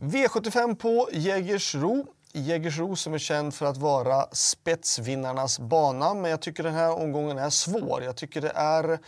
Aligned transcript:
V75 0.00 0.74
på 0.74 1.08
Jägersro. 1.12 2.06
Jägersro 2.32 2.96
som 2.96 3.14
är 3.14 3.18
känd 3.18 3.54
för 3.54 3.66
att 3.66 3.76
vara 3.76 4.26
spetsvinnarnas 4.32 5.58
bana, 5.58 6.14
men 6.14 6.30
jag 6.30 6.42
tycker 6.42 6.62
den 6.62 6.74
här 6.74 6.92
omgången 6.92 7.38
är 7.38 7.50
svår. 7.50 8.02
Jag 8.02 8.16
tycker 8.16 8.40
det 8.40 8.52
är 8.54 8.98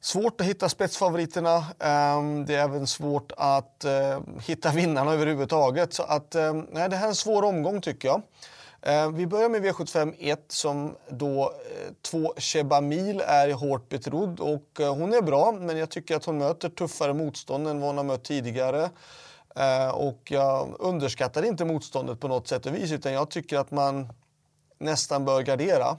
svårt 0.00 0.40
att 0.40 0.46
hitta 0.46 0.68
spetsfavoriterna. 0.68 1.64
Ehm, 1.78 2.46
det 2.46 2.54
är 2.54 2.64
även 2.64 2.86
svårt 2.86 3.32
att 3.36 3.84
eh, 3.84 4.20
hitta 4.46 4.70
vinnarna 4.70 5.12
överhuvudtaget. 5.12 5.94
Så 5.94 6.02
att, 6.02 6.34
ehm, 6.34 6.66
nej, 6.70 6.88
det 6.88 6.96
här 6.96 7.04
är 7.04 7.08
en 7.08 7.14
svår 7.14 7.42
omgång 7.42 7.80
tycker 7.80 8.08
jag. 8.08 8.22
Ehm, 8.82 9.14
vi 9.14 9.26
börjar 9.26 9.48
med 9.48 9.64
V75 9.64 10.14
1 10.18 10.44
som 10.48 10.94
då 11.08 11.42
eh, 11.42 11.92
två 12.02 12.34
Shebamil 12.36 13.22
är 13.26 13.52
hårt 13.52 13.88
betrodd 13.88 14.40
och 14.40 14.80
eh, 14.80 14.94
hon 14.94 15.14
är 15.14 15.22
bra 15.22 15.52
men 15.52 15.78
jag 15.78 15.90
tycker 15.90 16.16
att 16.16 16.24
hon 16.24 16.38
möter 16.38 16.68
tuffare 16.68 17.14
motstånd 17.14 17.68
än 17.68 17.80
vad 17.80 17.88
hon 17.88 17.96
har 17.96 18.04
mött 18.04 18.24
tidigare. 18.24 18.90
Eh, 19.56 19.88
och 19.88 20.20
jag 20.24 20.76
underskattar 20.78 21.42
inte 21.42 21.64
motståndet 21.64 22.20
på 22.20 22.28
något 22.28 22.48
sätt 22.48 22.66
och 22.66 22.74
vis 22.74 22.92
utan 22.92 23.12
jag 23.12 23.30
tycker 23.30 23.58
att 23.58 23.70
man 23.70 24.12
nästan 24.78 25.24
bör 25.24 25.42
gardera. 25.42 25.96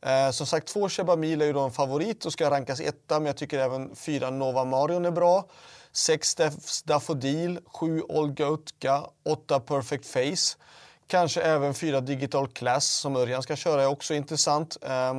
Eh, 0.00 0.30
som 0.30 0.46
sagt, 0.46 0.68
två 0.68 0.88
Shebamil 0.88 1.42
är 1.42 1.46
ju 1.46 1.52
då 1.52 1.60
en 1.60 1.70
favorit 1.70 2.24
och 2.24 2.32
ska 2.32 2.50
rankas 2.50 2.80
etta 2.80 3.18
men 3.20 3.26
jag 3.26 3.36
tycker 3.36 3.58
även 3.58 3.96
fyra 3.96 4.30
Nova 4.30 4.64
Marion 4.64 5.04
är 5.04 5.10
bra. 5.10 5.46
Sex 5.92 6.36
Daffodil, 6.84 7.58
sju 7.66 8.02
Olga 8.02 8.46
Utka, 8.46 9.06
åtta 9.24 9.60
Perfect 9.60 10.06
Face. 10.06 10.58
Kanske 11.06 11.42
även 11.42 11.74
fyra 11.74 12.00
Digital 12.00 12.48
Class 12.48 12.86
som 12.86 13.16
Örjan 13.16 13.42
ska 13.42 13.56
köra 13.56 13.82
är 13.82 13.86
också 13.86 14.14
intressant. 14.14 14.76
Eh, 14.82 15.14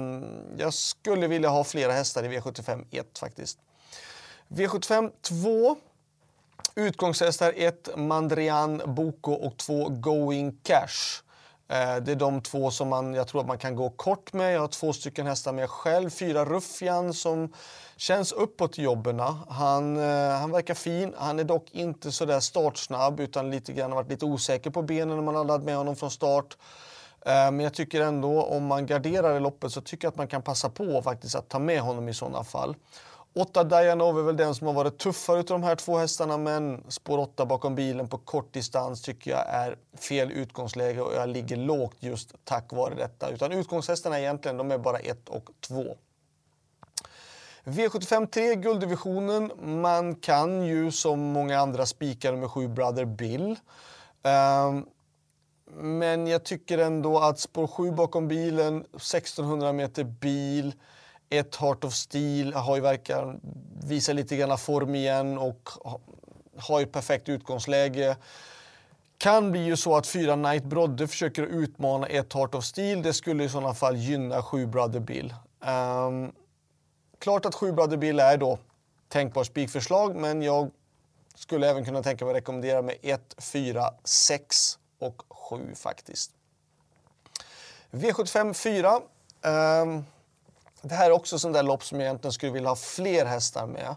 jag 0.58 0.74
skulle 0.74 1.28
vilja 1.28 1.50
ha 1.50 1.64
flera 1.64 1.92
hästar 1.92 2.24
i 2.24 2.28
V75 2.28 2.86
1 2.92 3.20
faktiskt. 3.20 3.58
V75 4.48 5.12
2 5.22 5.78
Utgångshästar 6.76 7.54
1 7.56 7.90
Mandrian 7.98 8.82
Boko 8.86 9.32
och 9.32 9.58
2 9.58 9.90
Going 9.90 10.58
Cash. 10.64 11.24
Eh, 11.68 11.96
det 11.96 12.12
är 12.12 12.16
de 12.16 12.42
två 12.42 12.72
som 12.72 12.90
man, 12.90 13.14
jag 13.14 13.28
tror 13.28 13.42
att 13.42 13.48
man 13.48 13.58
kan 13.58 13.76
gå 13.76 13.90
kort 13.90 14.34
med. 14.34 14.54
Jag 14.54 14.60
har 14.60 14.68
två 14.68 14.94
stycken 14.94 15.28
hästar 15.28 15.54
med 15.54 15.70
själv. 15.70 16.10
Fyra 16.10 16.46
Ruffian 16.46 17.14
som 17.14 17.54
känns 17.98 18.32
uppåt 18.32 18.80
i 18.80 18.84
jobben. 18.84 19.20
Han, 19.50 19.98
eh, 19.98 20.30
han 20.30 20.52
verkar 20.52 20.74
fin. 20.74 21.14
Han 21.18 21.40
är 21.40 21.44
dock 21.44 21.72
inte 21.72 22.12
så 22.12 22.26
där 22.26 22.40
startsnabb 22.40 23.20
utan 23.20 23.52
lite 23.52 23.74
grann 23.74 23.92
har 23.92 23.96
varit 23.96 24.10
lite 24.10 24.26
osäker 24.26 24.70
på 24.70 24.82
benen 24.82 25.16
när 25.16 25.24
man 25.24 25.36
har 25.36 25.44
laddat 25.44 25.66
med 25.66 25.76
honom 25.76 25.96
från 25.96 26.12
start. 26.12 26.58
Eh, 27.26 27.32
men 27.32 27.60
jag 27.60 27.74
tycker 27.74 28.02
ändå 28.02 28.44
om 28.44 28.66
man 28.66 28.86
garderar 28.86 29.38
i 29.38 29.40
loppet 29.40 29.72
så 29.72 29.82
tycker 29.82 30.06
jag 30.06 30.12
att 30.12 30.18
man 30.18 30.28
kan 30.28 30.42
passa 30.42 30.70
på 30.70 31.02
faktiskt 31.02 31.36
att 31.36 31.50
ta 31.50 31.60
med 31.60 31.82
honom 31.82 32.10
i 32.10 32.14
sådana 32.14 32.44
fall. 32.44 32.76
8 33.36 33.64
Dianov 33.64 34.20
är 34.20 34.24
väl 34.24 34.38
den 34.38 34.56
som 34.56 34.68
har 34.68 34.74
varit 34.74 34.98
tuffare 34.98 35.38
av 35.38 35.46
de 35.46 35.64
här 35.64 35.76
två 35.76 35.98
hästarna 35.98 36.38
men 36.38 36.84
spår 36.88 37.18
8 37.18 37.46
bakom 37.46 37.76
bilen 37.76 38.10
på 38.10 38.18
kort 38.18 38.54
distans 38.54 39.02
tycker 39.02 39.32
jag 39.32 39.50
är 39.50 39.78
fel 39.98 40.32
utgångsläge 40.32 41.02
och 41.02 41.14
jag 41.14 41.30
ligger 41.30 41.58
lågt 41.58 41.96
just 42.00 42.34
tack 42.44 42.72
vare 42.72 42.96
detta. 42.96 43.30
Utan 43.30 43.52
utgångshästarna 43.52 44.20
egentligen, 44.20 44.58
de 44.58 44.72
är 44.72 44.78
bara 44.78 44.98
1 45.00 45.30
och 45.30 45.50
2. 45.62 45.96
V75 47.64 48.28
3, 48.28 48.56
gulddivisionen. 48.56 49.52
Man 49.82 50.16
kan 50.16 50.66
ju 50.66 50.92
som 50.92 51.20
många 51.20 51.60
andra 51.60 51.86
spika 51.86 52.32
nummer 52.32 52.48
7 52.48 52.68
Brother 52.68 53.06
Bill. 53.06 53.56
Um, 54.24 54.86
men 55.76 56.28
jag 56.28 56.44
tycker 56.44 56.78
ändå 56.78 57.20
att 57.20 57.40
spår 57.40 57.68
7 57.68 57.92
bakom 57.92 58.28
bilen, 58.28 58.86
1600 58.96 59.74
meter 59.74 60.04
bil, 60.04 60.74
ett 61.40 61.56
Heart 61.56 61.84
of 61.84 61.94
Steel 61.94 62.54
har 62.54 62.76
ju 62.76 62.82
verkar 62.82 63.40
visa 63.84 64.14
lite 64.14 64.36
grann 64.36 64.58
form 64.58 64.96
igen 64.96 65.38
och 65.38 65.70
har 66.58 66.80
ju 66.80 66.86
perfekt 66.86 67.30
utgångsläge. 67.30 68.18
Kan 69.18 69.52
bli 69.52 69.64
ju 69.64 69.78
så 69.78 69.98
att 69.98 70.08
fyra 70.08 70.36
Knight 70.36 70.64
Brodde 70.64 71.08
försöker 71.08 71.44
utmana 71.44 72.08
ett 72.08 72.34
Heart 72.34 72.56
of 72.56 72.64
Steel. 72.64 73.02
Det 73.02 73.14
skulle 73.14 73.44
i 73.44 73.50
sådana 73.50 73.74
fall 73.74 73.96
gynna 73.96 74.44
sju 74.44 74.66
Brother 74.66 75.00
Bill. 75.00 75.34
Um, 75.60 76.32
klart 77.20 77.46
att 77.46 77.56
sju 77.56 77.72
Brother 77.72 77.98
Bill 77.98 78.20
är 78.20 78.38
då 78.38 78.60
tänkbart 79.10 79.48
spikförslag, 79.48 80.16
men 80.16 80.42
jag 80.42 80.72
skulle 81.36 81.70
även 81.70 81.86
kunna 81.86 82.04
tänka 82.04 82.26
mig 82.26 82.32
att 82.32 82.38
rekommendera 82.38 82.82
med 82.82 82.96
1, 83.02 83.36
4, 83.38 83.94
6 84.04 84.80
och 85.00 85.24
7 85.30 85.76
faktiskt. 85.76 86.32
V75 87.92 88.54
4. 88.54 89.02
Um, 89.82 90.06
det 90.84 90.96
här 90.96 91.06
är 91.06 91.12
också 91.12 91.40
sånt 91.40 91.54
där 91.54 91.64
lopp 91.64 91.84
som 91.84 92.00
jag 92.00 92.06
egentligen 92.06 92.34
skulle 92.34 92.52
vilja 92.52 92.70
ha 92.70 92.76
fler 92.76 93.26
hästar 93.26 93.68
med. 93.68 93.96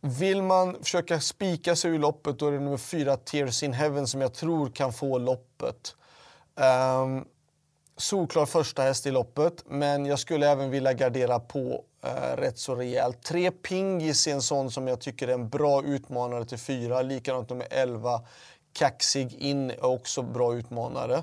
Vill 0.00 0.42
man 0.42 0.76
försöka 0.82 1.20
spika 1.20 1.76
sig 1.76 1.90
ur 1.90 1.98
loppet 1.98 2.38
då 2.38 2.46
är 2.46 2.52
det 2.52 2.60
nummer 2.60 2.76
fyra 2.76 3.16
Tears 3.16 3.62
in 3.62 3.72
Heaven 3.72 4.06
som 4.06 4.20
jag 4.20 4.34
tror 4.34 4.70
kan 4.70 4.92
få 4.92 5.18
loppet. 5.18 5.96
Um, 6.54 7.24
solklar 7.96 8.46
första 8.46 8.82
häst 8.82 9.06
i 9.06 9.10
loppet, 9.10 9.64
men 9.66 10.06
jag 10.06 10.18
skulle 10.18 10.50
även 10.50 10.70
vilja 10.70 10.92
gardera 10.92 11.40
på 11.40 11.84
uh, 12.04 12.36
rätt 12.36 12.58
så 12.58 12.74
rejält. 12.74 13.22
Tre 13.22 13.50
Pingis 13.50 14.26
är 14.26 14.32
en 14.32 14.42
sån 14.42 14.70
som 14.70 14.88
jag 14.88 15.00
tycker 15.00 15.28
är 15.28 15.32
en 15.32 15.48
bra 15.48 15.82
utmanare 15.82 16.44
till 16.44 16.58
fyra. 16.58 17.02
Likadant 17.02 17.50
nummer 17.50 17.66
11 17.70 18.20
Kaxig 18.72 19.34
in 19.34 19.70
är 19.70 19.84
också 19.84 20.22
bra 20.22 20.54
utmanare. 20.54 21.22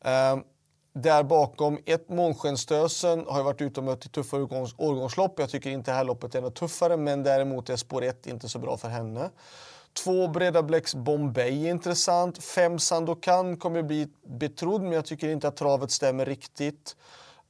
Um, 0.00 0.44
där 0.92 1.22
bakom, 1.22 1.78
ett 1.86 2.08
Månskenstösen 2.08 3.24
har 3.28 3.38
ju 3.38 3.44
varit 3.44 3.60
ute 3.60 3.80
och 3.80 3.84
mött 3.84 4.06
i 4.06 4.08
tuffa 4.08 4.36
årgångslopp. 4.76 5.38
Jag 5.38 5.50
tycker 5.50 5.70
inte 5.70 5.90
det 5.90 5.94
här 5.94 6.04
loppet 6.04 6.34
är 6.34 6.40
något 6.40 6.54
tuffare, 6.54 6.96
men 6.96 7.22
däremot 7.22 7.70
är 7.70 7.76
spår 7.76 8.02
1 8.02 8.26
inte 8.26 8.48
så 8.48 8.58
bra 8.58 8.76
för 8.76 8.88
henne. 8.88 9.30
Två 10.04 10.28
Breda 10.28 10.62
Blecks 10.62 10.94
Bombay 10.94 11.66
är 11.66 11.70
intressant. 11.70 12.44
Fem 12.44 12.78
Sandokan 12.78 13.56
kommer 13.56 13.82
bli 13.82 14.08
betrodd, 14.26 14.82
men 14.82 14.92
jag 14.92 15.04
tycker 15.04 15.28
inte 15.28 15.48
att 15.48 15.56
travet 15.56 15.90
stämmer 15.90 16.26
riktigt. 16.26 16.96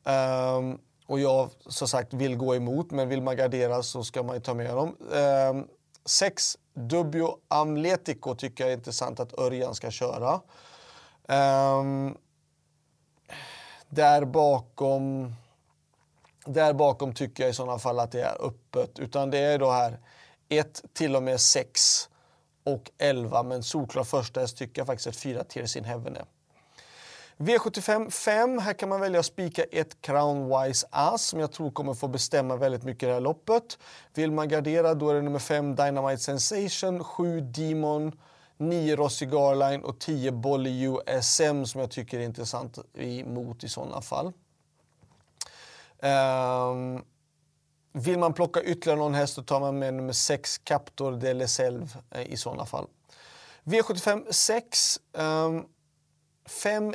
Um, 0.04 0.78
och 1.06 1.20
jag 1.20 1.50
som 1.66 1.88
sagt 1.88 2.14
vill 2.14 2.36
gå 2.36 2.54
emot, 2.54 2.90
men 2.90 3.08
vill 3.08 3.22
man 3.22 3.36
gardera 3.36 3.82
så 3.82 4.04
ska 4.04 4.22
man 4.22 4.36
ju 4.36 4.40
ta 4.40 4.54
med 4.54 4.70
dem. 4.70 4.96
Um, 5.00 5.18
ehm, 5.18 5.66
sex 6.04 6.58
Dubio 6.74 7.36
Amletico 7.48 8.34
tycker 8.34 8.64
jag 8.64 8.72
är 8.72 8.76
intressant 8.76 9.20
att 9.20 9.38
Örjan 9.38 9.74
ska 9.74 9.90
köra. 9.90 10.40
Um, 11.78 12.16
där 13.94 14.24
bakom, 14.24 15.34
där 16.46 16.72
bakom 16.72 17.14
tycker 17.14 17.42
jag 17.42 17.50
i 17.50 17.54
sådana 17.54 17.78
fall 17.78 17.98
att 17.98 18.12
det 18.12 18.22
är 18.22 18.46
öppet. 18.46 18.98
Utan 18.98 19.30
det 19.30 19.38
är 19.38 19.58
då 19.58 19.70
här 19.70 19.98
1 20.48 20.82
till 20.92 21.16
och 21.16 21.22
med 21.22 21.40
6 21.40 22.08
och 22.64 22.90
11. 22.98 23.42
Men 23.42 23.62
solklar 23.62 24.04
första 24.04 24.40
häst 24.40 24.56
tycker 24.56 24.80
jag 24.80 24.86
faktiskt 24.86 25.06
att 25.06 25.16
4 25.16 25.44
Tears 25.44 25.76
in 25.76 25.84
Heaven 25.84 26.16
är. 26.16 26.24
V75 27.36 28.10
5, 28.10 28.58
här 28.58 28.72
kan 28.72 28.88
man 28.88 29.00
välja 29.00 29.20
att 29.20 29.26
spika 29.26 29.62
ett 29.62 30.00
Crown 30.00 30.48
Wise 30.48 30.86
Ass 30.90 31.24
som 31.24 31.40
jag 31.40 31.52
tror 31.52 31.70
kommer 31.70 31.94
få 31.94 32.08
bestämma 32.08 32.56
väldigt 32.56 32.82
mycket 32.82 33.02
i 33.02 33.06
det 33.06 33.12
här 33.12 33.20
loppet. 33.20 33.78
Vill 34.14 34.32
man 34.32 34.48
gardera 34.48 34.94
då 34.94 35.10
är 35.10 35.14
det 35.14 35.22
nummer 35.22 35.38
5 35.38 35.74
Dynamite 35.74 36.22
Sensation, 36.22 37.04
7 37.04 37.40
Demon, 37.40 38.12
9 38.62 38.96
Rossi 38.96 39.26
Garline 39.26 39.84
och 39.84 39.98
10 39.98 40.32
Bolly 40.32 40.86
USM 40.86 41.64
som 41.64 41.80
jag 41.80 41.90
tycker 41.90 42.18
är 42.18 42.24
intressant 42.24 42.78
emot 42.94 43.64
i 43.64 43.68
sådana 43.68 44.00
fall. 44.00 44.32
Um, 46.02 47.04
vill 47.92 48.18
man 48.18 48.32
plocka 48.32 48.62
ytterligare 48.62 48.98
någon 48.98 49.14
häst 49.14 49.34
så 49.34 49.42
tar 49.42 49.60
man 49.60 49.78
med 49.78 49.94
nummer 49.94 50.12
6 50.12 50.58
Captor 50.58 51.12
de 51.12 51.34
Leselv 51.34 51.96
eh, 52.10 52.32
i 52.32 52.36
sådana 52.36 52.66
fall. 52.66 52.86
V75 53.64 54.32
6. 54.32 55.00
Um, 55.12 55.66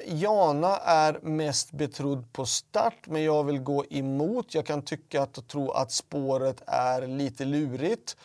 Jana 0.06 0.78
är 0.78 1.20
mest 1.22 1.72
betrodd 1.72 2.34
på 2.34 2.46
start, 2.46 3.08
men 3.08 3.24
jag 3.24 3.44
vill 3.44 3.60
gå 3.60 3.86
emot. 3.90 4.56
Jag 4.56 4.66
kan 4.66 4.82
tycka 4.82 5.22
att 5.22 5.38
och 5.38 5.48
tro 5.48 5.72
att 5.72 5.92
spåret 5.92 6.62
är 6.68 7.08
lite 7.08 7.46
lurigt. 7.46 8.18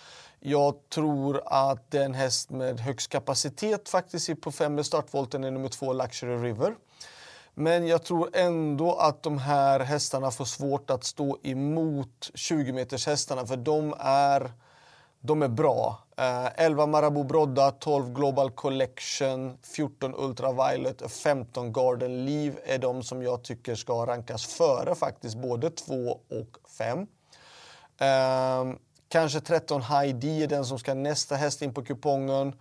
Jag 0.44 0.75
tror 0.88 1.42
att 1.44 1.91
det 1.91 1.98
är 1.98 2.04
en 2.04 2.14
häst 2.14 2.50
med 2.50 2.80
högst 2.80 3.08
kapacitet 3.08 3.88
faktiskt 3.88 4.41
på 4.41 4.53
fem 4.53 4.75
med 4.75 4.86
startvolten 4.86 5.44
är 5.44 5.50
nummer 5.50 5.69
två 5.69 5.93
Luxury 5.93 6.37
River. 6.37 6.75
Men 7.55 7.87
jag 7.87 8.02
tror 8.02 8.31
ändå 8.32 8.94
att 8.94 9.22
de 9.22 9.38
här 9.38 9.81
hästarna 9.81 10.31
får 10.31 10.44
svårt 10.44 10.90
att 10.90 11.05
stå 11.05 11.38
emot 11.43 12.31
20 12.34 12.72
meters 12.72 13.06
hästarna 13.06 13.46
för 13.46 13.56
de 13.56 13.94
är, 13.99 14.52
de 15.20 15.43
är 15.43 15.49
bra. 15.49 15.99
Eh, 16.16 16.64
11 16.64 16.87
Marabou 16.87 17.25
Brodda, 17.25 17.70
12 17.70 18.14
Global 18.14 18.50
Collection, 18.50 19.58
14 19.62 20.14
Ultraviolet 20.16 21.02
och 21.02 21.11
15 21.11 21.72
Garden 21.72 22.25
Leave 22.25 22.56
är 22.64 22.78
de 22.78 23.02
som 23.02 23.22
jag 23.22 23.44
tycker 23.44 23.75
ska 23.75 24.06
rankas 24.06 24.46
före 24.46 24.94
faktiskt 24.94 25.37
både 25.37 25.70
2 25.70 26.20
och 26.31 26.58
5. 26.78 27.06
Kanske 29.12 29.41
13 29.41 29.82
High 29.82 30.14
D 30.14 30.43
är 30.43 30.47
den 30.47 30.64
som 30.64 30.79
ska 30.79 30.94
nästa 30.94 31.37
häst 31.37 31.62
in 31.62 31.75
på 31.75 31.82
kupongen. 31.82 32.55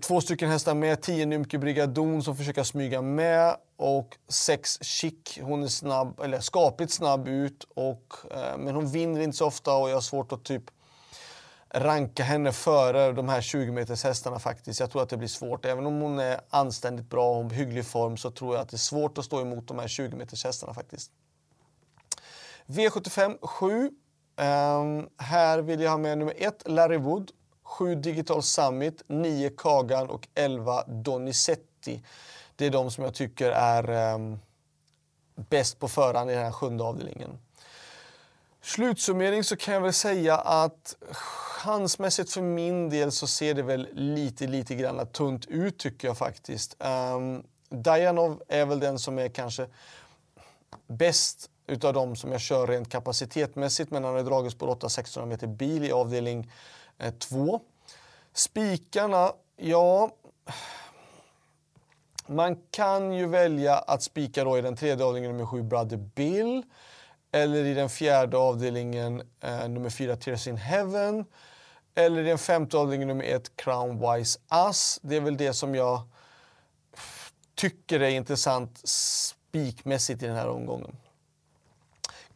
Två 0.00 0.20
stycken 0.20 0.50
hästar 0.50 0.74
med, 0.74 1.02
10 1.02 1.26
Nymke 1.26 1.58
Brigadon 1.58 2.22
som 2.22 2.36
försöker 2.36 2.62
smyga 2.62 3.02
med 3.02 3.56
och 3.76 4.16
6 4.28 4.84
Chic. 4.84 5.38
Hon 5.40 5.62
är 5.62 5.68
snabb, 5.68 6.20
eller 6.20 6.40
skapligt 6.40 6.92
snabb 6.92 7.28
ut, 7.28 7.66
och, 7.74 8.14
eh, 8.30 8.58
men 8.58 8.74
hon 8.74 8.90
vinner 8.90 9.20
inte 9.20 9.36
så 9.36 9.46
ofta 9.46 9.74
och 9.74 9.90
jag 9.90 9.94
har 9.94 10.00
svårt 10.00 10.32
att 10.32 10.44
typ 10.44 10.62
ranka 11.70 12.22
henne 12.22 12.52
före 12.52 13.12
de 13.12 13.28
här 13.28 13.40
20 13.40 13.72
meters 13.72 14.04
hästarna 14.04 14.38
faktiskt. 14.38 14.80
Jag 14.80 14.90
tror 14.90 15.02
att 15.02 15.08
det 15.08 15.16
blir 15.16 15.28
svårt. 15.28 15.64
Även 15.64 15.86
om 15.86 16.00
hon 16.00 16.18
är 16.18 16.40
anständigt 16.50 17.10
bra 17.10 17.38
och 17.38 17.52
hygglig 17.52 17.86
form 17.86 18.16
så 18.16 18.30
tror 18.30 18.54
jag 18.54 18.62
att 18.62 18.68
det 18.68 18.76
är 18.76 18.78
svårt 18.78 19.18
att 19.18 19.24
stå 19.24 19.40
emot 19.40 19.68
de 19.68 19.78
här 19.78 19.88
20 19.88 20.16
meters 20.16 20.44
hästarna 20.44 20.74
faktiskt. 20.74 21.10
V75 22.66 23.46
7. 23.46 23.90
Um, 24.38 25.08
här 25.16 25.58
vill 25.58 25.80
jag 25.80 25.90
ha 25.90 25.98
med 25.98 26.18
nummer 26.18 26.34
1 26.36 26.62
Larry 26.66 26.96
Wood, 26.96 27.30
7 27.62 27.94
Digital 27.94 28.42
Summit, 28.42 29.02
9 29.06 29.50
Kagan 29.56 30.10
och 30.10 30.28
11 30.34 30.84
Donizetti. 30.86 32.02
Det 32.56 32.66
är 32.66 32.70
de 32.70 32.90
som 32.90 33.04
jag 33.04 33.14
tycker 33.14 33.50
är 33.50 34.14
um, 34.14 34.38
bäst 35.36 35.78
på 35.78 35.88
förhand 35.88 36.30
i 36.30 36.34
den 36.34 36.44
här 36.44 36.52
sjunde 36.52 36.84
avdelningen. 36.84 37.38
Slutsummering 38.62 39.44
så 39.44 39.56
kan 39.56 39.74
jag 39.74 39.80
väl 39.80 39.92
säga 39.92 40.36
att 40.36 40.96
chansmässigt 41.10 42.32
för 42.32 42.42
min 42.42 42.90
del 42.90 43.12
så 43.12 43.26
ser 43.26 43.54
det 43.54 43.62
väl 43.62 43.88
lite, 43.92 44.46
lite 44.46 44.74
grann 44.74 45.06
tunt 45.06 45.46
ut 45.46 45.78
tycker 45.78 46.08
jag 46.08 46.18
faktiskt. 46.18 46.76
Ehm, 46.78 47.14
um, 47.14 47.44
Dajanov 47.68 48.42
är 48.48 48.66
väl 48.66 48.80
den 48.80 48.98
som 48.98 49.18
är 49.18 49.28
kanske 49.28 49.66
bäst 50.86 51.50
utav 51.68 51.92
de 51.92 52.16
som 52.16 52.32
jag 52.32 52.40
kör 52.40 52.66
rent 52.66 52.88
kapacitetmässigt 52.88 53.90
men 53.90 54.04
han 54.04 54.14
har 54.14 54.22
dragits 54.22 54.54
på 54.54 54.74
8-1600 54.74 55.26
meter 55.26 55.46
bil 55.46 55.84
i 55.84 55.92
avdelning 55.92 56.50
eh, 56.98 57.14
2. 57.14 57.60
Spikarna, 58.32 59.32
ja... 59.56 60.10
Man 62.30 62.56
kan 62.70 63.12
ju 63.12 63.26
välja 63.26 63.78
att 63.78 64.02
spika 64.02 64.44
då 64.44 64.58
i 64.58 64.60
den 64.60 64.76
tredje 64.76 65.04
avdelningen 65.04 65.36
nummer 65.36 65.50
7 65.50 65.62
Brother 65.62 65.96
Bill 65.96 66.62
eller 67.32 67.64
i 67.64 67.74
den 67.74 67.88
fjärde 67.88 68.36
avdelningen 68.36 69.22
eh, 69.40 69.68
nummer 69.68 69.90
4 69.90 70.16
Tears 70.16 70.46
in 70.46 70.56
Heaven 70.56 71.24
eller 71.94 72.20
i 72.20 72.24
den 72.24 72.38
femte 72.38 72.78
avdelningen 72.78 73.08
nummer 73.08 73.24
1 73.24 73.56
Crown 73.56 73.98
Wise 73.98 74.38
Us. 74.66 74.98
Det 75.02 75.16
är 75.16 75.20
väl 75.20 75.36
det 75.36 75.52
som 75.52 75.74
jag 75.74 76.00
tycker 77.54 78.00
är 78.00 78.08
intressant 78.08 78.80
spikmässigt 78.84 80.22
i 80.22 80.26
den 80.26 80.36
här 80.36 80.48
omgången. 80.48 80.96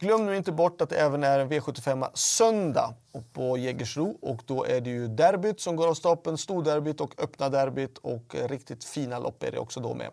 Glöm 0.03 0.25
nu 0.25 0.37
inte 0.37 0.51
bort 0.51 0.81
att 0.81 0.89
det 0.89 0.95
även 0.95 1.23
är 1.23 1.39
en 1.39 1.49
V75 1.49 2.09
söndag 2.13 2.93
på 3.33 3.57
Jägersro 3.57 4.17
och 4.21 4.41
då 4.45 4.65
är 4.65 4.81
det 4.81 4.89
ju 4.89 5.07
derbyt 5.07 5.59
som 5.59 5.75
går 5.75 5.87
av 5.87 5.93
stapeln, 5.93 6.37
storderbyt 6.37 7.01
och 7.01 7.13
öppna 7.17 7.49
derbyt 7.49 7.97
och 7.97 8.35
eh, 8.35 8.47
riktigt 8.47 8.83
fina 8.83 9.19
lopp 9.19 9.43
är 9.43 9.51
det 9.51 9.57
också 9.57 9.79
då 9.79 9.93
med. 9.93 10.09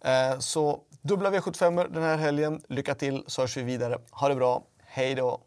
Eh, 0.00 0.38
så 0.38 0.80
dubbla 1.02 1.30
V75 1.30 1.92
den 1.94 2.02
här 2.02 2.16
helgen. 2.16 2.62
Lycka 2.68 2.94
till 2.94 3.24
så 3.26 3.40
hörs 3.40 3.56
vi 3.56 3.62
vidare. 3.62 3.98
Ha 4.10 4.28
det 4.28 4.34
bra. 4.34 4.62
Hej 4.84 5.14
då! 5.14 5.40